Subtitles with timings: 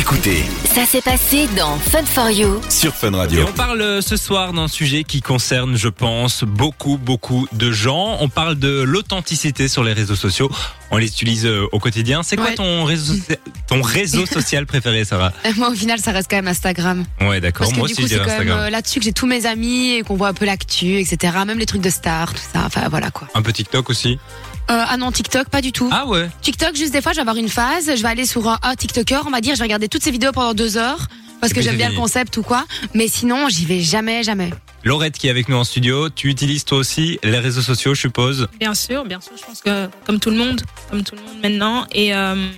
[0.00, 0.42] écoutez
[0.74, 2.58] Ça s'est passé dans Fun for You.
[2.70, 3.44] sur Fun Et Radio.
[3.46, 8.16] on parle euh, ce soir d'un sujet qui concerne, je pense, beaucoup, beaucoup de gens.
[8.20, 10.50] On parle de l'authenticité sur les réseaux sociaux.
[10.90, 12.22] On les utilise euh, au quotidien.
[12.22, 12.54] C'est quoi Ouais.
[12.54, 13.14] ton réseau,
[13.66, 15.32] ton réseau social préféré, Sarah?
[15.44, 17.04] Euh, Moi, au final, ça reste quand même Instagram.
[17.20, 17.66] Ouais, d'accord.
[17.66, 18.58] Parce que Moi du aussi, c'est quand même Instagram.
[18.60, 21.34] euh, là-dessus que j'ai tous mes amis et qu'on voit un peu l'actu, etc.
[21.46, 22.62] Même les trucs de stars, tout ça.
[22.64, 23.28] Enfin, voilà quoi.
[23.34, 24.18] Un peu TikTok aussi?
[24.70, 25.88] Euh, ah non, TikTok, pas du tout.
[25.90, 26.28] Ah ouais.
[26.42, 27.86] TikTok, juste des fois, je vais avoir une phase.
[27.96, 30.12] Je vais aller sur un, un TikToker, on va dire, je vais regarder toutes ces
[30.12, 31.08] vidéos pendant deux heures.
[31.40, 32.66] Parce Et que j'aime bien le concept ou quoi.
[32.94, 34.50] Mais sinon, j'y vais jamais, jamais.
[34.84, 36.08] Laurette qui est avec nous en studio.
[36.08, 38.48] Tu utilises toi aussi les réseaux sociaux, je suppose?
[38.58, 39.32] Bien sûr, bien sûr.
[39.36, 41.86] Je pense que comme tout le monde, comme tout le monde maintenant.
[41.92, 42.48] Et euh,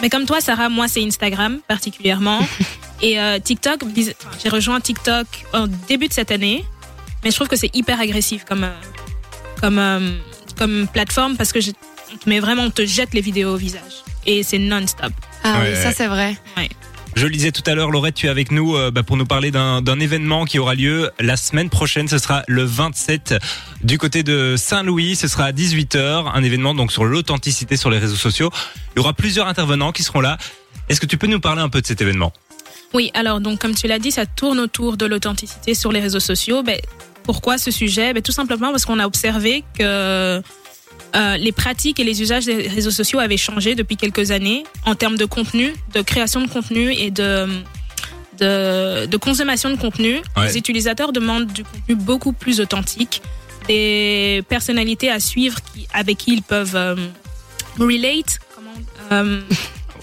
[0.00, 2.40] mais comme toi, Sarah, moi c'est Instagram particulièrement.
[3.02, 6.64] et euh, TikTok, j'ai rejoint TikTok au début de cette année,
[7.22, 8.66] mais je trouve que c'est hyper agressif comme
[9.60, 10.18] comme euh,
[10.56, 11.70] comme plateforme parce que je,
[12.26, 15.12] met vraiment, on te jette les vidéos au visage et c'est non-stop.
[15.44, 16.36] Ah Ouais, oui, ça c'est vrai.
[17.14, 19.24] Je le disais tout à l'heure, Laurette, tu es avec nous euh, bah, pour nous
[19.24, 22.08] parler d'un d'un événement qui aura lieu la semaine prochaine.
[22.08, 23.36] Ce sera le 27
[23.82, 25.16] du côté de Saint-Louis.
[25.16, 26.30] Ce sera à 18h.
[26.34, 28.50] Un événement donc sur l'authenticité sur les réseaux sociaux.
[28.94, 30.36] Il y aura plusieurs intervenants qui seront là.
[30.90, 32.34] Est-ce que tu peux nous parler un peu de cet événement?
[32.92, 36.20] Oui, alors donc comme tu l'as dit, ça tourne autour de l'authenticité sur les réseaux
[36.20, 36.62] sociaux.
[36.62, 36.78] Ben,
[37.26, 38.12] pourquoi ce sujet?
[38.14, 40.40] Ben, Tout simplement parce qu'on a observé que
[41.14, 44.94] euh, les pratiques et les usages des réseaux sociaux avaient changé depuis quelques années en
[44.94, 47.46] termes de contenu, de création de contenu et de,
[48.38, 50.14] de, de consommation de contenu.
[50.36, 50.46] Ouais.
[50.46, 53.22] Les utilisateurs demandent du contenu beaucoup plus authentique,
[53.66, 56.94] des personnalités à suivre qui, avec qui ils peuvent euh,
[57.78, 58.38] relate.
[58.54, 58.70] Comment,
[59.12, 59.40] euh,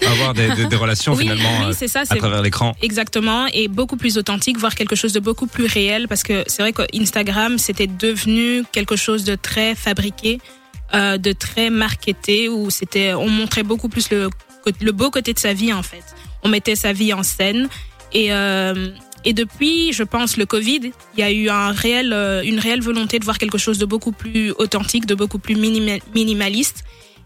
[0.06, 2.00] Avoir des, des- des relations oui, finalement oui, euh, ça.
[2.08, 2.76] à travers l'écran.
[2.82, 6.62] Exactement, et beaucoup plus authentique, voire quelque chose de beaucoup plus réel, parce que c'est
[6.62, 10.40] vrai qu'Instagram, c'était devenu quelque chose de très fabriqué,
[10.94, 14.30] euh, de très marketé, où c'était, on montrait beaucoup plus le,
[14.80, 16.04] le beau côté de sa vie, en fait.
[16.42, 17.68] On mettait sa vie en scène,
[18.12, 18.90] et, euh,
[19.24, 22.82] et depuis, je pense, le Covid, il y a eu un réel, euh, une réelle
[22.82, 26.84] volonté de voir quelque chose de beaucoup plus authentique, de beaucoup plus minima- minimaliste.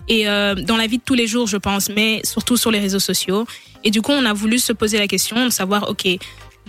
[0.09, 2.81] Et euh, dans la vie de tous les jours, je pense, mais surtout sur les
[2.81, 3.47] réseaux sociaux.
[3.85, 6.07] Et du coup, on a voulu se poser la question de savoir, OK,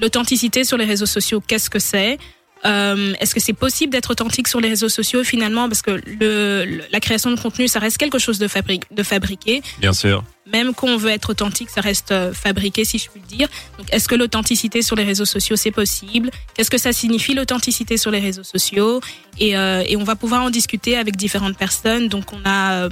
[0.01, 2.17] l'authenticité sur les réseaux sociaux, qu'est-ce que c'est?
[2.65, 5.69] Euh, Est-ce que c'est possible d'être authentique sur les réseaux sociaux finalement?
[5.69, 9.61] Parce que le, la création de contenu, ça reste quelque chose de, fabri- de fabriqué.
[9.79, 10.25] Bien sûr.
[10.45, 13.47] Même quand on veut être authentique, ça reste euh, fabriqué, si je puis le dire.
[13.77, 16.31] Donc, est-ce que l'authenticité sur les réseaux sociaux, c'est possible?
[16.53, 18.99] Qu'est-ce que ça signifie l'authenticité sur les réseaux sociaux?
[19.39, 22.09] Et, euh, et on va pouvoir en discuter avec différentes personnes.
[22.09, 22.89] Donc, on a euh,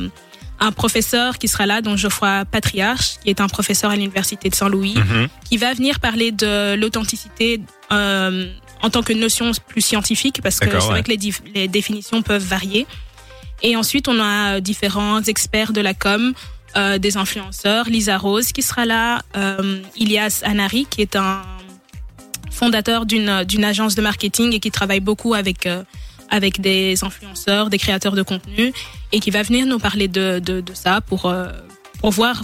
[0.59, 4.55] un professeur qui sera là, donc Geoffroy Patriarche, qui est un professeur à l'université de
[4.55, 5.27] Saint-Louis, Mhm.
[5.47, 8.51] qui va venir parler de l'authenticité euh,
[8.81, 11.01] en tant que notion plus scientifique, parce que c'est ouais.
[11.01, 11.11] vrai que
[11.53, 12.85] les, définitions peuvent varier.
[13.63, 16.33] Et ensuite, on a différents experts de la com,
[16.75, 21.41] euh, des influenceurs, Lisa Rose qui sera là, euh, Ilias Anari qui est un
[22.51, 25.83] fondateur d'une agence de marketing et qui travaille beaucoup avec euh,
[26.29, 28.73] avec des influenceurs, des créateurs de contenu
[29.11, 31.47] et qui va venir nous parler de de, de ça pour euh,
[32.01, 32.43] pour voir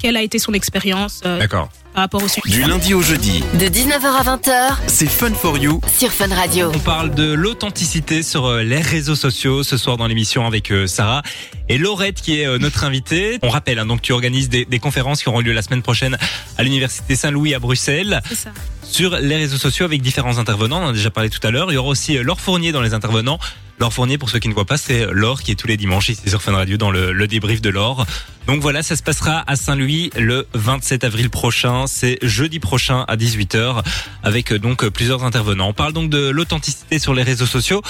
[0.00, 1.68] quelle a été son expérience euh, D'accord.
[1.92, 2.48] par rapport au sujet.
[2.48, 6.72] Du lundi au jeudi, De 19h à 20h c'est Fun for You sur Fun Radio.
[6.74, 11.22] On parle de l'authenticité sur euh, les réseaux sociaux ce soir dans l'émission avec Sarah
[11.68, 13.38] et Laurette qui est notre invitée.
[13.42, 16.16] On rappelle, hein, donc tu organises des, des conférences qui auront lieu la semaine prochaine
[16.56, 18.50] à l'université Saint-Louis à Bruxelles C'est ça.
[18.84, 20.80] sur les réseaux sociaux avec différents intervenants.
[20.80, 21.70] On en a déjà parlé tout à l'heure.
[21.70, 23.38] Il y aura aussi Laure Fournier dans les intervenants.
[23.80, 26.10] Laure Fournier, pour ceux qui ne voient pas, c'est Laure qui est tous les dimanches
[26.10, 28.04] ici sur Fun Radio dans le, le débrief de Laure.
[28.46, 31.86] Donc voilà, ça se passera à Saint-Louis le 27 avril prochain.
[31.86, 33.82] C'est jeudi prochain à 18h
[34.22, 35.68] avec euh, donc euh, plusieurs intervenants.
[35.68, 37.80] On parle donc de l'authenticité sur les réseaux sociaux.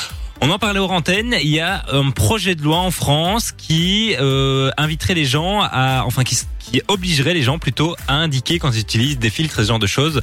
[0.40, 1.34] On en parlait aux antennes.
[1.42, 6.04] Il y a un projet de loi en France qui euh, inviterait les gens à,
[6.06, 9.62] enfin, qui, qui obligerait les gens plutôt à indiquer quand ils utilisent des filtres, ce
[9.66, 10.18] genre de choses.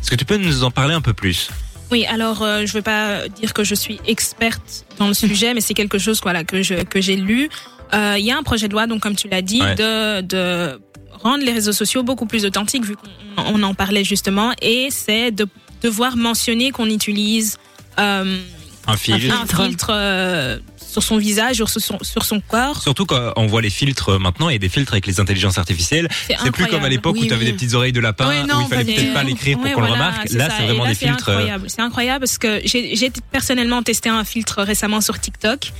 [0.00, 1.50] Est-ce que tu peux nous en parler un peu plus?
[1.90, 5.54] Oui, alors euh, je ne veux pas dire que je suis experte dans le sujet,
[5.54, 7.48] mais c'est quelque chose voilà que je que j'ai lu.
[7.92, 9.74] Euh, Il y a un projet de loi, donc comme tu l'as dit, Ouais.
[9.74, 10.80] de de
[11.22, 13.10] rendre les réseaux sociaux beaucoup plus authentiques, vu qu'on
[13.54, 15.46] on en parlait justement, et c'est de
[15.82, 17.58] devoir mentionner qu'on utilise
[17.98, 18.38] euh,
[18.86, 19.34] Un filtre.
[19.42, 20.58] un filtre euh,
[20.90, 22.82] sur son visage ou sur son, sur son corps.
[22.82, 25.58] Surtout quand on voit les filtres maintenant, il y a des filtres avec les intelligences
[25.58, 26.08] artificielles.
[26.10, 26.70] C'est plus incroyable.
[26.70, 27.50] comme à l'époque où tu avais oui.
[27.50, 29.92] des petites oreilles de lapin, non, où il fallait peut-être pas l'écrire pour qu'on le
[29.92, 30.30] remarque.
[30.32, 31.28] Là, c'est vraiment là, des filtres.
[31.28, 31.64] euh, incroyable.
[31.68, 35.72] C'est incroyable parce que j'ai personnellement testé un filtre récemment sur TikTok.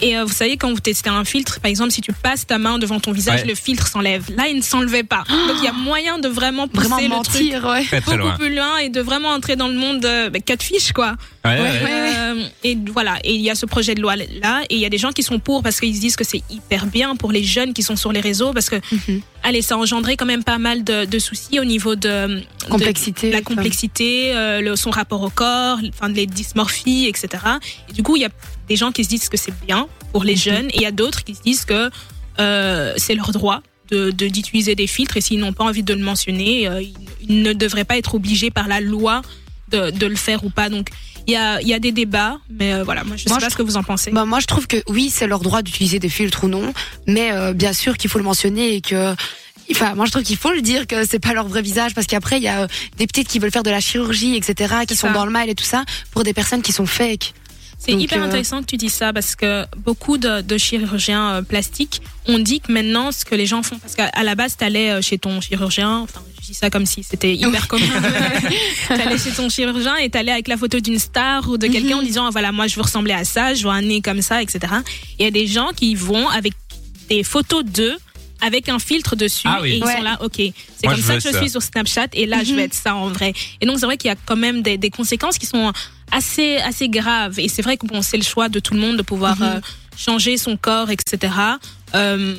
[0.00, 2.58] Et euh, vous savez, quand vous testez un filtre, par exemple, si tu passes ta
[2.58, 3.46] main devant ton visage, Ouais.
[3.48, 4.24] le filtre s'enlève.
[4.36, 5.24] Là, il ne s'enlevait pas.
[5.28, 7.84] Donc, il y a moyen de vraiment pousser Vraiment le truc mentir, ouais.
[7.84, 8.36] Très très beaucoup loin.
[8.38, 11.14] plus loin et de vraiment entrer dans le monde de bah, catfish, quoi.
[11.44, 11.60] Ouais, ouais.
[11.60, 12.12] Ouais, ouais.
[12.16, 14.84] Euh, et voilà, et il y a ce projet de loi là, et il y
[14.86, 17.32] a des gens qui sont pour parce qu'ils se disent que c'est hyper bien pour
[17.32, 19.22] les jeunes qui sont sur les réseaux, parce que Mhm.
[19.42, 22.42] Allez, ça engendrait quand même pas mal de, de soucis au niveau de
[23.30, 27.28] la complexité, euh, le, son rapport au corps, enfin les dysmorphies, etc.
[27.88, 28.30] Et du coup, il y a
[28.68, 30.90] des gens qui se disent que c'est bien pour les jeunes, et il y a
[30.92, 31.90] d'autres qui se disent que
[32.40, 36.02] euh, c'est leur droit de- d'utiliser des filtres, et s'ils n'ont pas envie de le
[36.02, 39.22] mentionner, euh, ils, ils ne devraient pas être obligés par la loi
[39.70, 40.68] de, de le faire ou pas.
[40.68, 40.88] Donc,
[41.28, 43.38] il y a, il y a des débats, mais euh, voilà, moi je sais Moi,
[43.38, 44.10] pas je ce que vous en pensez.
[44.10, 46.72] Bah, moi, je trouve que oui, c'est leur droit d'utiliser des filtres ou non,
[47.06, 49.14] mais euh, bien sûr qu'il faut le mentionner et que.
[49.70, 52.06] Enfin, moi je trouve qu'il faut le dire que c'est pas leur vrai visage parce
[52.06, 52.66] qu'après il y a euh,
[52.96, 55.12] des petites qui veulent faire de la chirurgie, etc., qui sont ça.
[55.12, 57.34] dans le mal et tout ça pour des personnes qui sont fake.
[57.78, 61.42] C'est hyper euh, intéressant que tu dis ça parce que beaucoup de, de chirurgiens euh,
[61.42, 64.64] plastiques ont dit que maintenant ce que les gens font, parce qu'à la base tu
[64.64, 67.84] allais chez ton chirurgien, enfin je dis ça comme si c'était hyper commun,
[68.88, 71.66] tu allais chez ton chirurgien et tu allais avec la photo d'une star ou de
[71.68, 72.00] quelqu'un Mhm.
[72.00, 74.22] en disant Ah, voilà moi je veux ressembler à ça, je veux un nez comme
[74.22, 74.60] ça, etc.
[75.18, 76.52] Il y a des gens qui vont avec
[77.08, 77.96] des photos d'eux
[78.40, 79.70] avec un filtre dessus Ah oui.
[79.72, 79.96] et ils Ouais.
[79.96, 81.40] sont là ok c'est comme ça que je ça.
[81.40, 82.56] suis sur Snapchat et là je Mhm.
[82.56, 84.76] vais être ça en vrai et donc c'est vrai qu'il y a quand même des,
[84.78, 85.72] des conséquences qui sont
[86.12, 88.96] assez assez graves et c'est vrai que bon c'est le choix de tout le monde
[88.96, 89.42] de pouvoir Mhm.
[89.46, 89.60] euh,
[89.96, 91.32] changer son corps etc
[91.94, 92.34] Euh,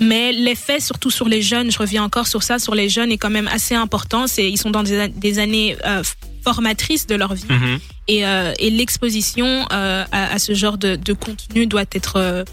[0.00, 3.18] mais l'effet surtout sur les jeunes je reviens encore sur ça sur les jeunes est
[3.18, 4.26] quand même assez important.
[4.28, 6.02] C'est ils sont dans des, des années euh,
[6.44, 7.44] formatrices de leur vie.
[7.48, 7.78] Mhm.
[8.06, 12.44] et, euh, et l'exposition euh, à, à ce genre de, de contenu doit être euh,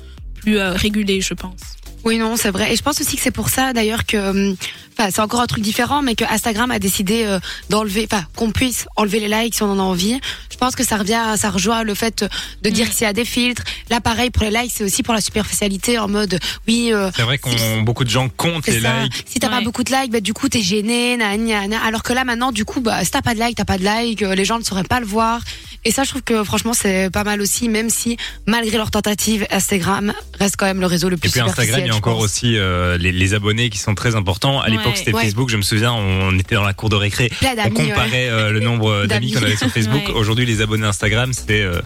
[0.41, 1.61] plus euh, régulée je pense
[2.05, 2.71] Oui, non, c'est vrai.
[2.71, 4.55] Et je pense aussi que c'est pour ça, d'ailleurs, que, hum,
[4.97, 8.51] enfin, c'est encore un truc différent, mais que Instagram a décidé euh, d'enlever, enfin, qu'on
[8.51, 10.19] puisse enlever les likes si on en a envie.
[10.51, 12.23] Je pense que ça revient, ça rejoint le fait
[12.61, 12.89] de dire Mm.
[12.91, 13.63] qu'il y a des filtres.
[13.89, 16.37] Là, pareil, pour les likes, c'est aussi pour la superficialité, en mode,
[16.67, 19.01] oui, euh, C'est vrai qu'on beaucoup de gens comptent les ça.
[19.03, 19.23] likes.
[19.25, 21.83] Si t'as pas beaucoup de likes, bah, du coup, t'es gêné, na, gna, gna.
[21.83, 23.83] Alors que là, maintenant, du coup, bah, si t'as pas de likes, t'as pas de
[23.83, 25.41] likes, euh, les gens ne sauraient pas le voir.
[25.85, 28.17] Et ça, je trouve que, franchement, c'est pas mal aussi, même si,
[28.47, 31.87] malgré leur tentative, Instagram reste quand même le réseau le plus Et puis Instagram, il
[31.87, 32.25] y a encore pense.
[32.25, 34.59] aussi euh, les, les abonnés qui sont très importants.
[34.61, 35.21] À l'époque, c'était Ouais.
[35.23, 35.49] Facebook.
[35.49, 37.29] Je me souviens, on était dans la cour de récré.
[37.39, 37.69] Plein On ouais.
[37.71, 39.31] comparait euh, le nombre d'amis D'amis.
[39.33, 40.07] qu'on avait sur Facebook.
[40.07, 40.13] Ouais.
[40.15, 41.79] Aujourd'hui, les abonnés Instagram, c'est euh,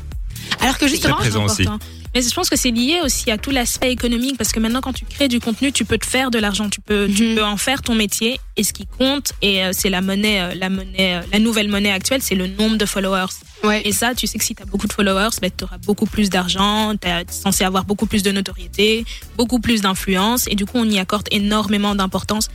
[0.62, 1.62] Alors que justement, très présent c'est aussi.
[1.64, 1.86] important.
[2.16, 4.94] Mais je pense que c'est lié aussi à tout l'aspect économique parce que maintenant quand
[4.94, 7.36] tu crées du contenu, tu peux te faire de l'argent, tu peux, tu Mhm.
[7.36, 10.56] peux en faire ton métier et ce qui compte et euh, c'est la monnaie, euh,
[10.56, 13.28] la monnaie, euh, la nouvelle monnaie actuelle, c'est le nombre de followers.
[13.64, 13.82] Ouais.
[13.86, 16.06] Et ça, tu sais que si tu as beaucoup de followers, ben, tu auras beaucoup
[16.06, 19.06] plus d'argent, tu es censé avoir beaucoup plus de notoriété,
[19.38, 22.50] beaucoup plus d'influence et du coup on y accorde énormément d'importance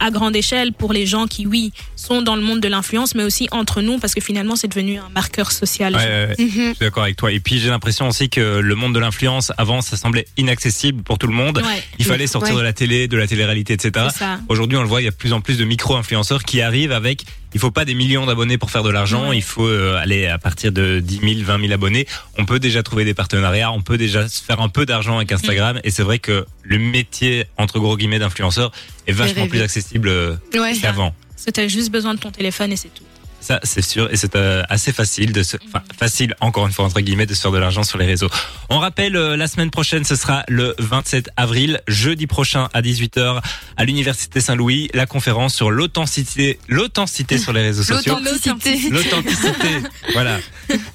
[0.00, 3.22] à grande échelle pour les gens qui, oui, sont dans le monde de l'influence, mais
[3.22, 5.94] aussi entre nous, parce que finalement, c'est devenu un marqueur social.
[5.94, 6.44] Ouais, ouais, ouais.
[6.44, 6.50] Mhm.
[6.50, 7.30] Je suis d'accord avec toi.
[7.30, 11.18] Et puis j'ai l'impression aussi que le monde de l'influence, avant, ça semblait inaccessible pour
[11.18, 11.62] tout le monde.
[11.98, 14.06] Il fallait sortir de la télé, de la télé-réalité, etc.
[14.48, 16.92] Aujourd'hui, on le voit, il y a de plus en plus de micro-influenceurs qui arrivent
[16.92, 17.24] avec.
[17.52, 19.32] Il faut pas des millions d'abonnés pour faire de l'argent.
[19.32, 22.06] Il faut euh, aller à partir de 10 000, 20 000 abonnés.
[22.38, 23.72] On peut déjà trouver des partenariats.
[23.72, 25.76] On peut déjà se faire un peu d'argent avec Instagram.
[25.76, 25.80] Mm.
[25.84, 28.70] Et c'est vrai que le métier entre gros guillemets d'influenceur
[29.06, 30.76] est vachement plus accessible euh, Ouais.
[30.80, 31.14] qu'avant.
[31.30, 33.02] Parce que tu as juste besoin de ton téléphone et c'est tout.
[33.40, 36.84] Ça, c'est sûr, et c'est euh, assez facile de se, enfin, facile, encore une fois,
[36.84, 38.28] entre guillemets, de se faire de l'argent sur les réseaux.
[38.68, 43.40] On rappelle, euh, la semaine prochaine, ce sera le 27 avril, jeudi prochain à 18h,
[43.78, 48.16] à l'Université Saint-Louis, la conférence sur l'authenticité, l'authenticité sur les réseaux sociaux.
[48.22, 48.90] L'authenticité.
[48.90, 49.68] L'authenticité.
[50.12, 50.38] voilà.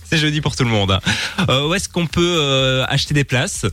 [0.09, 0.91] C'est jeudi pour tout le monde.
[0.91, 1.01] hein.
[1.49, 3.65] Euh, où est-ce qu'on peut acheter des places?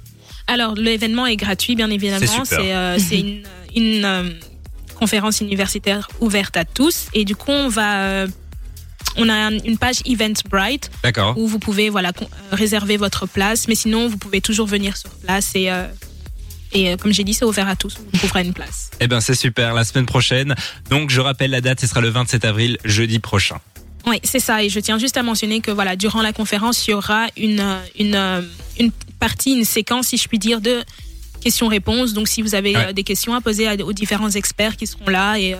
[0.47, 2.45] Alors, l'événement est gratuit, bien évidemment.
[2.45, 2.73] C'est.
[2.99, 3.43] C'est une,
[3.77, 4.35] une
[4.99, 7.07] conférence universitaire ouverte à tous.
[7.13, 8.25] Et du coup, on va.
[9.17, 10.91] On a un- une page Eventbrite
[11.37, 15.11] où vous pouvez voilà euh, réserver votre place, mais sinon vous pouvez toujours venir sur
[15.11, 15.87] place et euh,
[16.75, 18.91] et euh, comme j'ai dit c'est ouvert à tous, vous trouverez une place.
[19.01, 20.55] Eh ben, c'est super, la semaine prochaine.
[20.89, 23.59] Donc, je rappelle la date, ce sera le 27 avril, jeudi prochain.
[24.07, 24.63] Oui, c'est ça.
[24.65, 27.63] Et je tiens juste à mentionner que voilà, durant la conférence, il y aura une
[27.99, 28.19] une
[28.81, 28.91] une
[29.21, 30.83] partie, une séquence, si je puis dire, de
[31.43, 32.13] questions-réponses.
[32.15, 32.93] Donc, si vous avez Ouais.
[32.95, 35.55] des questions à poser aux différents experts qui seront là et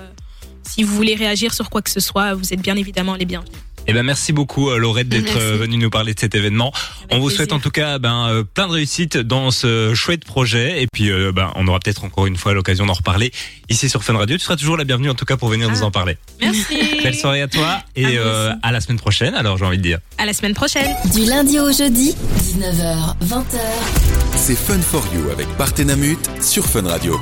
[0.63, 3.53] si vous voulez réagir sur quoi que ce soit, vous êtes bien évidemment les bienvenus.
[3.89, 6.71] Eh ben merci beaucoup euh, Laurette d'être euh, venue nous parler de cet événement.
[6.71, 7.37] Avec on vous plaisir.
[7.39, 11.11] souhaite en tout cas ben, euh, plein de réussite dans ce chouette projet et puis
[11.11, 13.33] euh, ben, on aura peut-être encore une fois l'occasion d'en reparler
[13.71, 14.37] ici sur Fun Radio.
[14.37, 15.87] Tu seras toujours la bienvenue en tout cas pour venir nous Ah.
[15.87, 16.17] en parler.
[16.41, 16.63] Merci.
[17.03, 19.99] Belle soirée à toi et euh, à la semaine prochaine alors j'ai envie de dire.
[20.17, 20.95] À la semaine prochaine.
[21.13, 23.59] Du lundi au jeudi, 19h, 20h.
[24.37, 27.19] C'est Fun for You avec Partenamut sur Fun Radio.